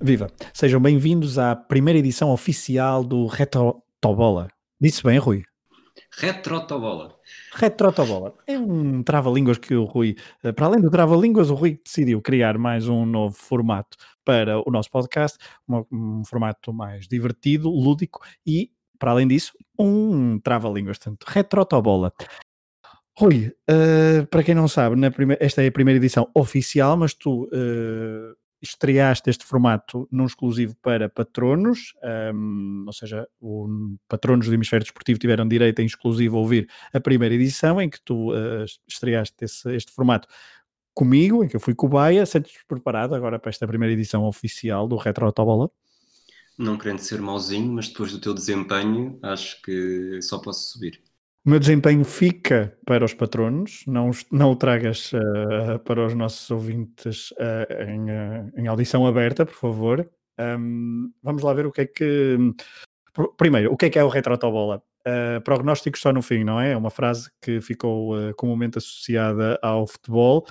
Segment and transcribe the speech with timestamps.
[0.00, 0.28] Viva!
[0.54, 4.46] Sejam bem-vindos à primeira edição oficial do Retrotobola.
[4.80, 5.42] Disse bem, Rui?
[6.12, 7.16] Retrotobola.
[7.54, 8.34] Retrotobola.
[8.46, 12.56] É um trava-línguas que o Rui, eh, para além do trava-línguas, o Rui decidiu criar
[12.56, 15.36] mais um novo formato para o nosso podcast,
[15.68, 20.98] um, um formato mais divertido, lúdico e, para além disso, um trava-línguas.
[20.98, 22.12] Portanto, Retrotobola.
[23.18, 27.46] Rui, uh, para quem não sabe, primeira, esta é a primeira edição oficial, mas tu
[27.46, 31.94] uh, estreaste este formato num exclusivo para patronos,
[32.34, 37.00] um, ou seja, o, patronos do Hemisfério Desportivo tiveram direito em exclusivo a ouvir a
[37.00, 40.28] primeira edição, em que tu uh, estreaste esse, este formato
[40.92, 42.26] comigo, em que eu fui cobaia.
[42.26, 45.70] Sentes preparado agora para esta primeira edição oficial do Retro Autobola?
[46.58, 51.00] Não querendo ser mauzinho, mas depois do teu desempenho, acho que só posso subir.
[51.46, 56.50] O meu desempenho fica para os patronos, não, não o tragas uh, para os nossos
[56.50, 60.10] ouvintes uh, em, uh, em, audição aberta, por favor.
[60.38, 62.36] Um, vamos lá ver o que é que.
[63.36, 64.82] Primeiro, o que é que é o retrotobola?
[65.06, 66.72] Uh, prognósticos só no fim, não é?
[66.72, 70.46] É uma frase que ficou comumente associada ao futebol,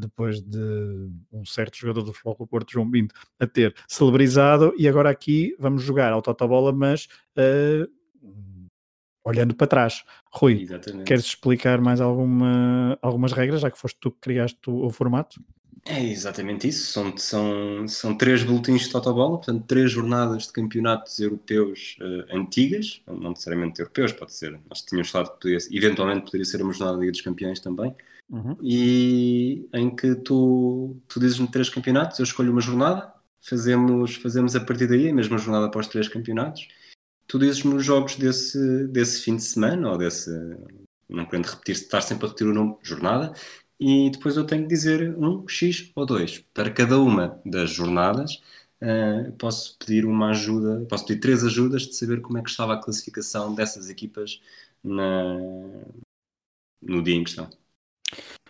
[0.00, 4.88] depois de um certo jogador do Futebol do Porto, João Binto, a ter celebrizado, e
[4.88, 7.06] agora aqui vamos jogar ao Totobola, mas
[9.28, 10.04] olhando para trás.
[10.32, 11.04] Rui, Exatamente.
[11.04, 15.40] queres explicar mais alguma, algumas regras, já que foste tu que criaste o, o formato?
[15.84, 16.92] É exatamente isso.
[16.92, 23.00] São, são, são três boletins de Totobola, portanto, três jornadas de campeonatos europeus uh, antigas,
[23.06, 24.58] não necessariamente europeus, pode ser.
[24.68, 27.94] Nós tínhamos falado que poderia, eventualmente poderia ser uma jornada da Liga dos Campeões também.
[28.28, 28.56] Uhum.
[28.62, 33.10] E em que tu, tu dizes-me três campeonatos, eu escolho uma jornada,
[33.40, 36.68] fazemos, fazemos a partir daí a mesma jornada após três campeonatos
[37.28, 40.30] tu dizes-me os jogos desse, desse fim de semana, ou desse.
[41.08, 43.32] Não querendo repetir, estar sempre a repetir o nome, jornada,
[43.80, 46.44] e depois eu tenho que dizer um X ou dois.
[46.52, 48.42] Para cada uma das jornadas,
[48.82, 52.74] uh, posso pedir uma ajuda, posso pedir três ajudas de saber como é que estava
[52.74, 54.40] a classificação dessas equipas
[54.82, 55.38] na,
[56.82, 57.48] no dia em questão.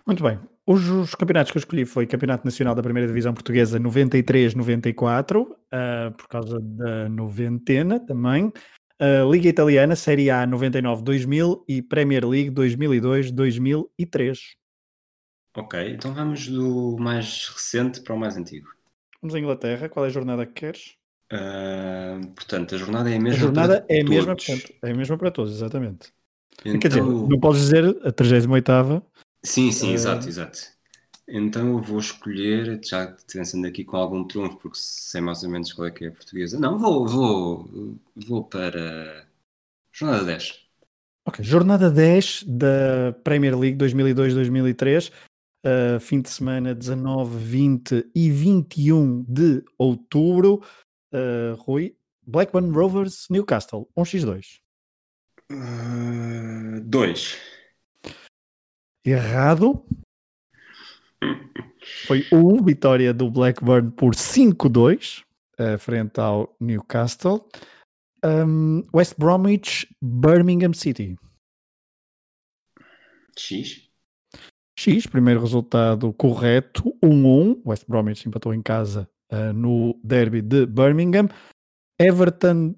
[0.06, 0.40] Muito bem.
[0.68, 5.56] Os, os, campeonatos que eu escolhi foi Campeonato Nacional da Primeira Divisão Portuguesa 93-94, uh,
[5.72, 8.52] ah, por causa da noventena também.
[9.00, 14.38] Uh, Liga Italiana, Série A 99-2000 e Premier League 2002-2003.
[15.56, 18.68] Ok, então vamos do mais recente para o mais antigo.
[19.22, 20.96] Vamos à Inglaterra, qual é a jornada que queres?
[21.32, 24.94] Uh, portanto, a jornada é a mesma a jornada é a mesma, portanto, é a
[24.94, 26.12] mesma para todos, exatamente.
[26.62, 26.78] Então...
[26.78, 28.70] Quer dizer, não podes dizer a 38
[29.48, 29.94] Sim, sim, uh...
[29.94, 30.58] exato, exato.
[31.26, 35.72] Então eu vou escolher, já pensando aqui com algum trunfo, porque sei mais ou menos
[35.72, 36.60] qual é que é a portuguesa.
[36.60, 39.26] Não, vou, vou, vou para
[39.90, 40.68] jornada 10.
[41.26, 45.10] Ok, jornada 10 da Premier League 2002-2003,
[45.66, 50.62] uh, fim de semana 19, 20 e 21 de outubro.
[51.12, 51.94] Uh, Rui,
[52.26, 54.60] Blackburn Rovers, Newcastle, 1x2.
[56.82, 57.57] 2.
[59.10, 59.84] Errado.
[62.06, 65.24] Foi 1, vitória do Blackburn por 5-2,
[65.58, 67.48] uh, frente ao Newcastle.
[68.24, 71.16] Um, West Bromwich, Birmingham City.
[73.36, 73.88] X.
[74.78, 77.62] X, primeiro resultado correto, 1-1.
[77.64, 81.28] West Bromwich empatou em casa uh, no derby de Birmingham.
[81.98, 82.74] Everton,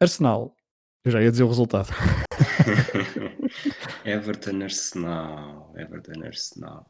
[0.00, 0.56] Arsenal.
[1.04, 1.88] Eu já ia dizer o resultado.
[4.04, 5.72] Everton Arsenal.
[5.76, 6.86] Everton Arsenal.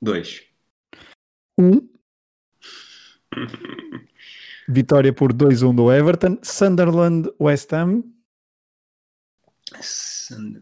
[0.00, 0.42] 2.
[1.58, 1.64] 1.
[1.64, 1.88] Um.
[4.68, 6.38] Vitória por 2-1 do Everton.
[6.42, 8.02] Sunderland West Ham.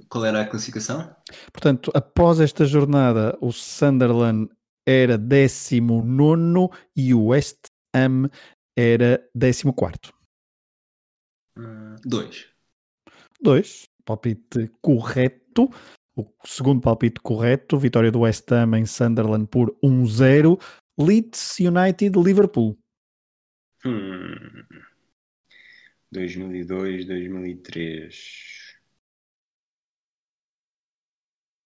[0.08, 1.14] Qual era a classificação?
[1.52, 4.48] Portanto, após esta jornada, o Sunderland
[4.87, 8.28] era 19 e o West Ham
[8.76, 10.12] era 14.
[12.04, 12.46] 2.
[13.43, 13.95] 2.
[14.06, 15.69] Palpite correto.
[16.17, 20.58] O segundo palpite correto, vitória do West Ham em Sunderland por 1-0.
[20.99, 22.79] Leeds United Liverpool.
[23.85, 24.64] Hum.
[26.11, 28.76] 2002, 2003.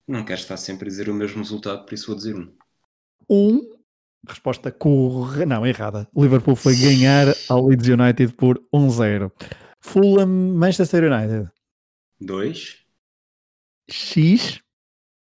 [0.08, 2.52] Não quero estar sempre a dizer o mesmo resultado, por isso vou dizer um.
[3.28, 3.78] Um.
[4.26, 5.46] Resposta correta.
[5.46, 6.08] Não, errada.
[6.16, 9.30] Liverpool foi ganhar ao Leeds United por 1-0.
[9.80, 11.48] Fulham Manchester United.
[12.20, 12.86] 2.
[13.88, 14.60] X.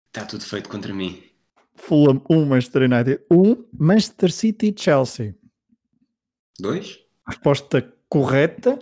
[0.06, 1.22] Está tudo feito contra mim.
[1.74, 5.34] Fulham 1, Manchester United 1, Manchester City Chelsea.
[6.60, 7.00] 2.
[7.26, 8.78] Resposta correta.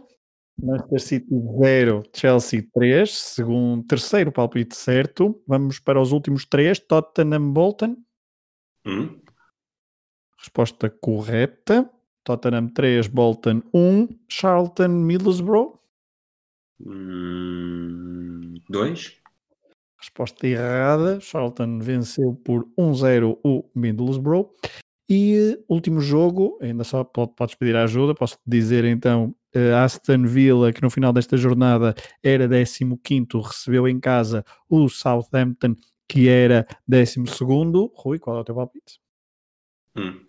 [0.63, 3.11] Manchester City 0, Chelsea 3.
[3.11, 5.43] Segundo, terceiro palpite certo.
[5.47, 6.79] Vamos para os últimos três.
[6.79, 7.97] Tottenham Bolton.
[8.85, 8.91] 1.
[8.91, 9.23] Um.
[10.39, 11.91] Resposta correta.
[12.25, 15.82] Tottenham 3, Bolton 1, Charlton, Middlesbrough.
[16.85, 19.17] Hum, dois.
[19.99, 21.21] Resposta errada.
[21.21, 24.51] Charlton venceu por 1-0 o Middlesbrough.
[25.09, 30.81] E último jogo, ainda só podes pedir ajuda, posso dizer então, uh, Aston Villa, que
[30.81, 35.77] no final desta jornada era 15 recebeu em casa o Southampton,
[36.09, 37.25] que era 12
[37.95, 39.01] Rui, qual é o teu palpite?
[39.97, 40.25] Hum.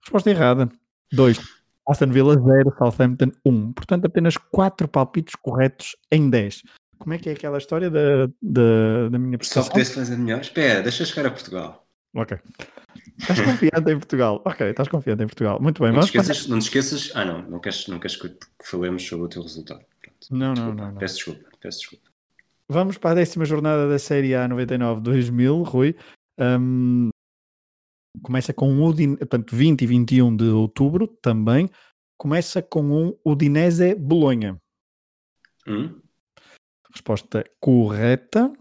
[0.00, 0.68] Resposta errada.
[1.12, 1.61] 2.
[1.88, 3.72] Aston Villa 0, Southampton 1.
[3.72, 6.62] Portanto, apenas 4 palpites corretos em 10.
[6.98, 9.64] Como é que é aquela história da, da, da minha prestação?
[9.64, 10.40] Só pudesse fazer melhor?
[10.40, 11.84] Espera, deixa chegar a Portugal.
[12.14, 12.38] Ok.
[13.18, 14.42] Estás confiante em Portugal.
[14.44, 15.58] Ok, estás confiante em Portugal.
[15.60, 15.92] Muito bem.
[15.92, 17.10] Não, te esqueças, não te esqueças.
[17.14, 17.42] Ah, não.
[17.42, 19.80] Não queres, não queres que falemos sobre o teu resultado.
[20.00, 20.26] Pronto.
[20.30, 21.48] Não, não, não, não, Peço desculpa.
[21.60, 22.04] Peço desculpa.
[22.68, 25.96] Vamos para a décima jornada da Série A 99-2000, Rui.
[26.38, 27.10] Um,
[28.20, 31.70] começa com um Udin, portanto, 20 e 21 de outubro também.
[32.18, 34.60] Começa com um Udinese Bolonha.
[35.66, 36.00] Hum?
[36.92, 38.52] Resposta correta.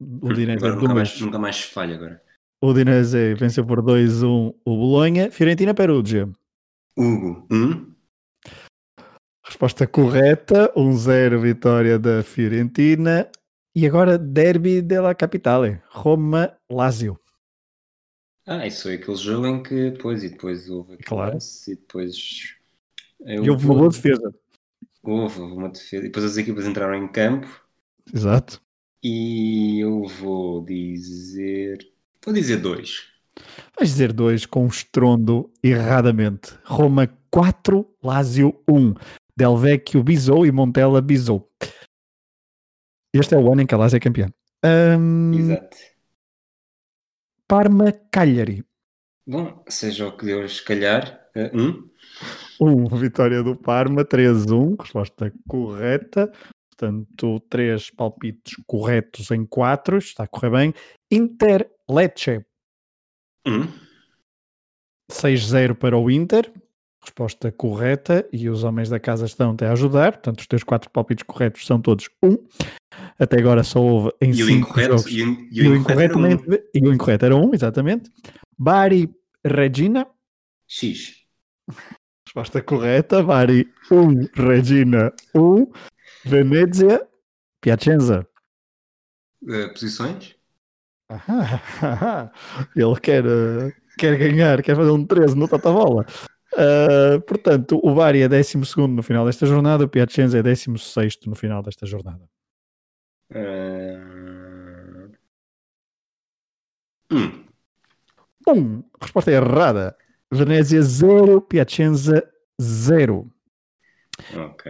[0.00, 2.22] Udinese agora, nunca, mais, nunca mais falha agora.
[2.62, 5.30] O Udinese venceu por 2-1 o Bolonha.
[5.30, 6.28] Fiorentina Perugia.
[6.96, 7.46] Hugo.
[7.50, 7.94] Hum?
[9.44, 10.72] Resposta correta.
[10.74, 13.30] 1-0 vitória da Fiorentina.
[13.76, 15.80] E agora Derby della Capitale.
[15.90, 17.18] Roma-Lazio.
[18.48, 21.36] Ah, isso foi aquele jogo em que depois e depois houve claro.
[21.66, 22.56] e depois
[23.20, 24.34] e houve uma boa defesa.
[25.02, 26.04] Houve uma defesa.
[26.04, 27.46] E depois as equipas entraram em campo.
[28.12, 28.60] Exato.
[29.02, 31.78] E eu vou dizer
[32.24, 33.04] Vou dizer dois.
[33.78, 36.58] Vais dizer dois com estrondo erradamente.
[36.64, 38.94] Roma 4, Lazio 1.
[39.36, 41.48] Del Vecchio bisou e Montella bisou.
[43.14, 44.32] Este é o ano em que a Lazio é campeã.
[44.64, 45.32] Um...
[45.32, 45.76] Exato.
[47.48, 48.62] Parma Cagliari.
[49.26, 51.18] Bom, seja o que Deus calhar.
[51.34, 51.90] Uh, um.
[52.60, 54.76] Um, vitória do Parma, 3-1.
[54.78, 56.30] Resposta correta.
[56.70, 59.96] Portanto, três palpites corretos em quatro.
[59.96, 60.74] Está a correr bem.
[61.10, 62.44] Inter Lecce.
[63.46, 63.66] Hum.
[65.10, 66.52] 6-0 para o Inter.
[67.02, 68.28] Resposta correta.
[68.30, 70.12] E os homens da casa estão-te a ajudar.
[70.12, 72.28] Portanto, os teus quatro palpites corretos são todos 1.
[72.28, 72.46] Um.
[73.18, 75.06] Até agora só houve em 5 jogos.
[75.06, 76.58] E, o, e o incorreto, era um.
[76.74, 78.10] e o incorreto era 1, um, exatamente.
[78.56, 79.10] Bari
[79.44, 80.06] Regina.
[80.66, 81.16] X.
[82.26, 83.22] Resposta correta.
[83.22, 85.40] Bari 1, um, Regina 1.
[85.40, 85.72] Um.
[86.24, 87.06] Venezia
[87.60, 88.26] Piacenza.
[89.42, 90.36] Uh, posições?
[92.76, 96.06] ele quer, uh, quer ganhar, quer fazer um 13 no Tatabola.
[96.52, 101.34] Uh, portanto, o Bari é 12 no final desta jornada, o Piacenza é 16 no
[101.34, 102.28] final desta jornada.
[103.30, 105.10] Uh...
[107.10, 107.44] Hum.
[108.46, 108.84] Um.
[109.00, 109.96] Resposta errada.
[110.30, 112.22] Venezia 0, Piacenza
[112.60, 113.30] 0.
[114.34, 114.64] Ok.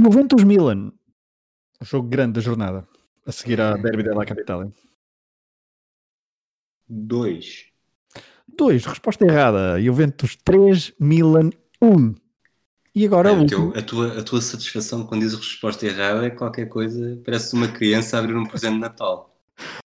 [0.00, 0.92] Juventus Milan.
[1.80, 2.88] Um jogo grande da jornada.
[3.26, 4.72] A seguir à Derby della Capitale.
[6.88, 7.72] 2.
[8.48, 8.86] 2.
[8.86, 9.78] Resposta errada.
[9.80, 12.14] Juventus 3, Milan 1.
[12.94, 16.66] E agora é, teu, a, tua, a tua satisfação quando dizes resposta errada é qualquer
[16.68, 19.34] coisa, parece uma criança abrir um presente de Natal.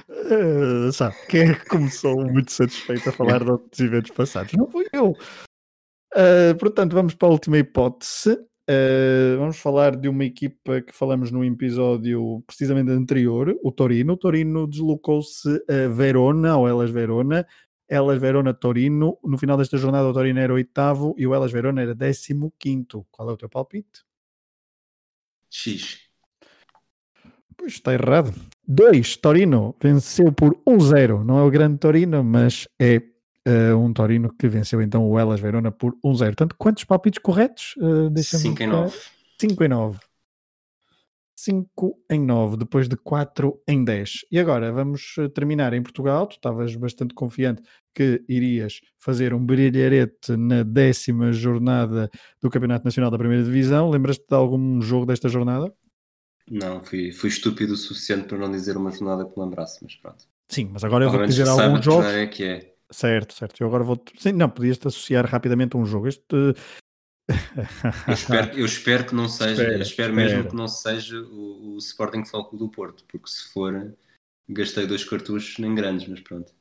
[0.09, 4.53] Uh, sabe, quem é que começou muito satisfeito a falar de outros eventos passados?
[4.53, 5.11] Não fui eu.
[6.13, 8.33] Uh, portanto, vamos para a última hipótese.
[8.69, 14.13] Uh, vamos falar de uma equipa que falamos no episódio precisamente anterior, o Torino.
[14.13, 17.45] O Torino deslocou-se a Verona, ou Elas Verona.
[17.87, 19.17] Elas Verona Torino.
[19.23, 23.05] No final desta jornada, o Torino era oitavo e o Elas Verona era décimo quinto.
[23.11, 24.05] Qual é o teu palpite?
[25.49, 25.99] X.
[27.55, 28.33] Pois está errado.
[28.67, 29.17] 2.
[29.17, 31.23] Torino venceu por 1-0.
[31.23, 33.01] Não é o grande Torino, mas é
[33.47, 36.17] Uh, um Torino que venceu então o Elas Verona por 1-0.
[36.17, 37.75] Portanto, quantos palpites corretos?
[37.77, 38.97] Uh, 5 em 9.
[39.39, 39.99] 5 em 9.
[41.37, 44.25] 5 em 9, depois de 4 em 10.
[44.31, 46.25] E agora vamos eh, terminar em Portugal.
[46.25, 47.61] Tu estavas bastante confiante
[47.93, 52.09] que irias fazer um brilharete na décima jornada
[52.41, 53.91] do Campeonato Nacional da Primeira Divisão.
[53.91, 55.71] Lembras-te de algum jogo desta jornada?
[56.49, 59.95] Não, fui, fui estúpido o suficiente para não dizer uma jornada que me lembrasse, mas
[59.95, 60.25] pronto.
[60.49, 62.07] Sim, mas agora eu vou dizer alguns jogos.
[62.07, 62.73] É que é.
[62.89, 63.61] Certo, certo.
[63.61, 64.01] Eu agora vou.
[64.17, 66.07] Sim, não, podias-te associar rapidamente a um jogo.
[66.07, 66.55] Este.
[68.07, 71.77] Eu, espero, eu espero que não seja, espero, espero mesmo que não seja o, o
[71.77, 73.93] Sporting Foco do Porto, porque se for,
[74.47, 76.53] gastei dois cartuchos nem grandes, mas pronto.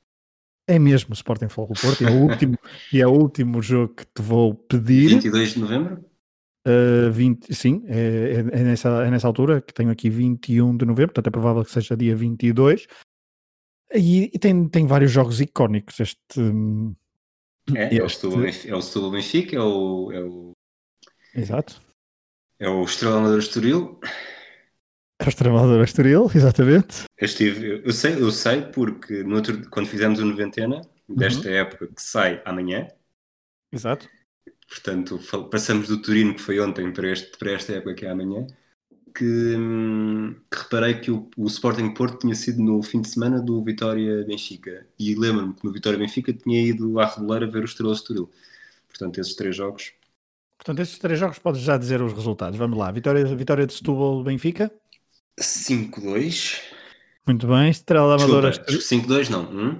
[0.68, 2.58] É mesmo o Sporting Foco do Porto, e é o último,
[2.92, 5.10] e é o último jogo que te vou pedir.
[5.10, 6.04] 22 de novembro?
[6.66, 10.84] Uh, 20, sim, é, é, é, nessa, é nessa altura que tenho aqui 21 de
[10.84, 12.88] novembro, portanto é provável que seja dia 22.
[13.94, 16.40] E, e tem, tem vários jogos icónicos este,
[17.72, 20.55] É, é, Benfica- é o Setúbal Benfica, é o, é o,
[21.36, 21.80] Exato.
[22.58, 24.00] é o Estrela Amadora Estoril.
[25.18, 27.04] É o Extremadura Estoril, exatamente.
[27.18, 31.86] Eu, estive, eu, sei, eu sei porque no outro, quando fizemos o noventena, desta época
[31.88, 32.88] que sai amanhã,
[33.72, 34.08] Exato.
[34.68, 35.18] portanto
[35.50, 38.46] passamos do Turino que foi ontem para, este, para esta época que é amanhã,
[39.14, 43.40] que, hum, que reparei que o, o Sporting Porto tinha sido no fim de semana
[43.40, 47.64] do Vitória Benfica e lembro-me que no Vitória Benfica tinha ido à Reboleira ver o
[47.64, 48.30] Estrela Estoril.
[48.88, 49.92] Portanto, esses três jogos.
[50.56, 52.58] Portanto, esses três jogos podes já dizer os resultados.
[52.58, 52.90] Vamos lá.
[52.90, 54.72] Vitória, vitória de Setúbal, Benfica.
[55.38, 56.60] 5-2.
[57.26, 57.70] Muito bem.
[57.70, 59.06] Estrela Amadora Desculpa, Estoril.
[59.06, 59.78] 5-2 não.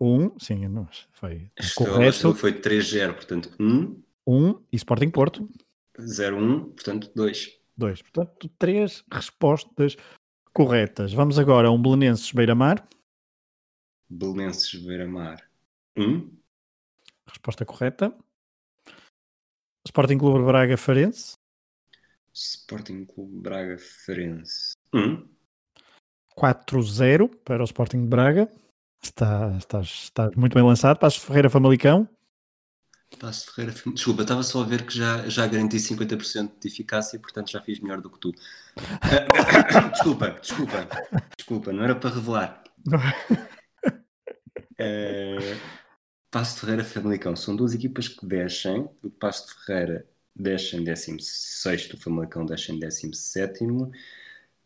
[0.00, 0.26] 1.
[0.26, 0.38] 1.
[0.38, 2.34] Sim, não, foi Estrela correto.
[2.34, 4.02] Foi 3-0, portanto 1.
[4.26, 4.60] 1.
[4.72, 5.48] E Sporting Porto.
[5.98, 7.58] 0-1, portanto 2.
[7.76, 8.02] 2.
[8.02, 9.96] Portanto, três respostas
[10.52, 11.12] corretas.
[11.12, 12.86] Vamos agora a um Belenenses Beira-Mar.
[14.08, 15.42] Belenenses Beira-Mar
[15.96, 16.30] 1.
[17.26, 18.14] Resposta correta.
[19.86, 21.36] Sporting Clube Braga Farense.
[22.34, 25.28] Sporting Clube Braga Ferense 1.
[26.36, 28.50] 4-0 para o Sporting de Braga.
[29.00, 30.98] Está, estás, estás muito bem lançado.
[30.98, 32.08] Passos de Ferreira Famalicão.
[33.20, 33.74] Passo Ferreira.
[33.94, 37.78] Desculpa, estava só a ver que já, já garanti 50% de eficácia, portanto já fiz
[37.78, 38.32] melhor do que tu.
[39.92, 40.88] Desculpa, desculpa,
[41.36, 42.64] desculpa, não era para revelar.
[44.78, 45.56] Eh,
[46.36, 48.86] Passo Ferreira Famalicão são duas equipas que descem.
[49.02, 50.06] O Passo Ferreira
[50.38, 53.64] desce em 16, o Famalicão desce em 17,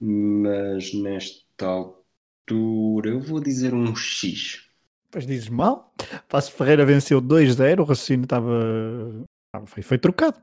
[0.00, 4.68] mas nesta altura eu vou dizer um X.
[5.04, 5.94] Depois dizes mal.
[6.28, 7.78] Passo Ferreira venceu 2-0.
[7.78, 8.50] O raciocínio estava.
[9.54, 10.42] ah, Foi, foi trocado.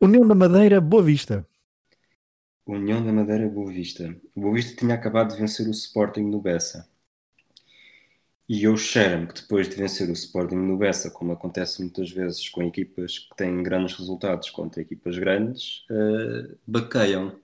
[0.00, 1.46] União da Madeira, Boa Vista.
[2.66, 4.16] União da Madeira Boa Vista.
[4.34, 6.90] O Boa Vista tinha acabado de vencer o Sporting no Bessa.
[8.52, 12.50] E eu cheiro-me que depois de vencer o Sporting no Bessa, como acontece muitas vezes
[12.50, 17.40] com equipas que têm grandes resultados contra equipas grandes, eh, baqueiam.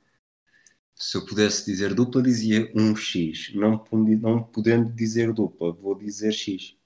[0.95, 3.55] Se eu pudesse dizer dupla, dizia um X.
[3.55, 3.83] Não,
[4.21, 6.77] não podendo dizer dupla, vou dizer X.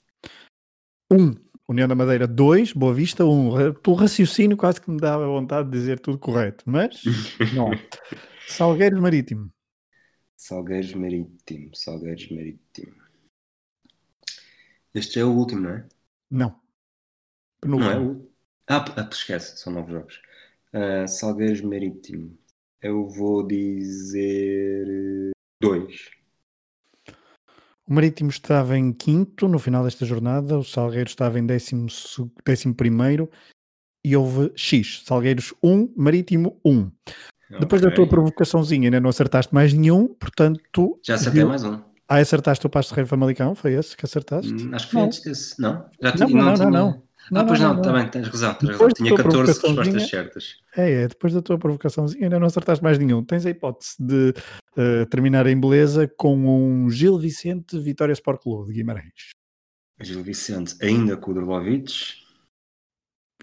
[1.10, 1.34] 1.
[1.66, 3.74] União da Madeira 2, Boa Vista 1.
[3.82, 7.02] Pelo raciocínio quase que me dava vontade de dizer tudo correto, mas
[7.56, 7.72] não.
[8.46, 9.52] Salgueiros Marítimo.
[10.36, 13.01] Salgueiros Marítimo, Salgueiros Marítimo.
[14.94, 15.86] Este é o último, não é?
[16.30, 16.60] Não.
[17.64, 18.10] Não é Penúltimo.
[18.10, 18.32] o.
[18.68, 20.20] Ah, ah, esquece, são nove jogos.
[20.72, 22.36] Ah, Salgueiros Marítimo.
[22.80, 24.86] Eu vou dizer.
[24.88, 25.30] eh,
[25.60, 26.10] Dois.
[27.86, 31.86] O Marítimo estava em quinto no final desta jornada, o Salgueiro estava em décimo,
[32.44, 33.30] décimo primeiro
[34.04, 35.02] e houve X.
[35.04, 36.90] Salgueiros 1, Marítimo 1.
[37.60, 40.98] Depois da tua provocaçãozinha ainda não acertaste mais nenhum, portanto...
[41.04, 41.82] Já acertei mais um.
[42.08, 43.54] Ah, acertaste o Pasto de Rei Famalicão?
[43.54, 44.52] Foi esse que acertaste?
[44.52, 45.06] Hum, Acho que foi Não.
[45.06, 45.60] antes desse.
[45.60, 45.72] Não?
[46.02, 47.02] Já Não, tinha, não, não, tinha- não.
[47.34, 48.88] Ah, pois não, não, está bem, tens razão, tens razão.
[48.88, 50.54] Depois da Tinha tua 14 provocaçãozinha- respostas certas.
[50.76, 53.24] É, é, depois da tua provocaçãozinha ainda não acertaste mais nenhum.
[53.24, 54.34] Tens a hipótese de
[54.76, 59.30] eh, terminar em beleza com um Gil Vicente Vitória Sport Clube de Guimarães.
[60.00, 61.92] Gil Vicente, ainda com o Drbovic.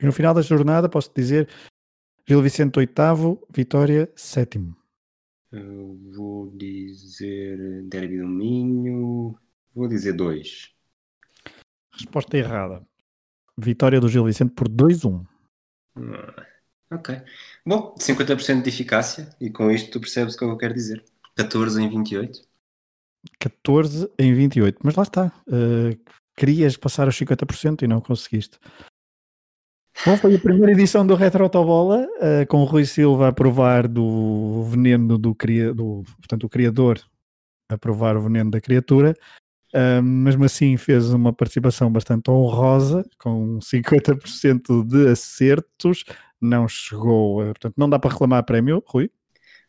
[0.02, 1.48] E no final da jornada posso dizer
[2.28, 4.76] Gil Vicente oitavo, Vitória sétimo.
[5.52, 9.38] Eu vou dizer Derby do Minho.
[9.74, 10.74] Vou dizer dois.
[11.94, 12.86] Resposta errada.
[13.58, 15.26] Vitória do Gil Vicente por 2-1.
[15.96, 16.46] Ah,
[16.92, 17.16] Ok.
[17.66, 19.30] Bom, 50% de eficácia.
[19.40, 21.04] E com isto tu percebes o que eu quero dizer.
[21.36, 22.48] 14 em 28.
[23.40, 24.80] 14 em 28.
[24.84, 25.32] Mas lá está.
[25.48, 25.98] eh,
[26.36, 28.58] querias passar aos 50% e não conseguiste.
[30.06, 33.88] Bom, foi a primeira edição do Retro Autobola, eh, com o Rui Silva a provar
[33.88, 37.00] do veneno do, cria, do portanto, o criador
[37.70, 39.14] a provar o veneno da criatura.
[39.74, 46.04] Ah, mesmo assim fez uma participação bastante honrosa, com 50% de acertos,
[46.42, 49.12] não chegou, a, portanto não dá para reclamar prémio, Rui,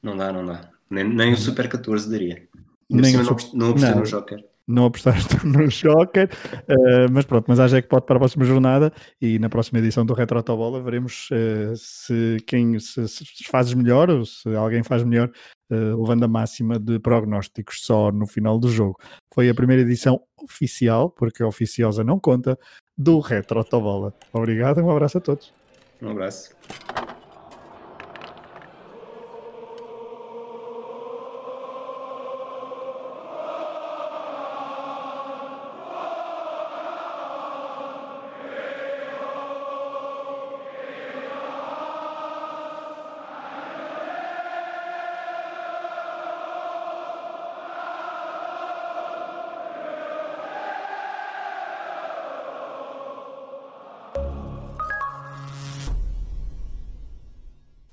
[0.02, 0.70] Não dá, não dá.
[0.88, 2.48] Nem, nem o Super 14 daria.
[2.88, 4.44] Nem o não, Super- não apostei no Joker.
[4.70, 6.28] Não apostaste no Joker,
[6.68, 10.14] eh, mas pronto, mas há jackpot para a próxima jornada e na próxima edição do
[10.14, 15.30] Retro Autobola veremos eh, se quem se, se fazes melhor ou se alguém faz melhor,
[15.70, 18.98] eh, levando a máxima de prognósticos só no final do jogo.
[19.34, 22.58] Foi a primeira edição oficial, porque a oficiosa não conta,
[22.96, 24.14] do Retro Autobola.
[24.32, 25.52] Obrigado um abraço a todos.
[26.02, 26.54] Um abraço.